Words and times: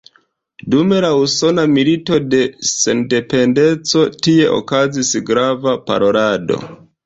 Dum 0.75 0.95
la 1.05 1.11
Usona 1.23 1.65
Milito 1.73 2.17
de 2.31 2.41
Sendependeco 2.71 4.03
tie 4.29 4.51
okazis 4.59 5.15
grava 5.33 5.79
parolado. 5.93 6.63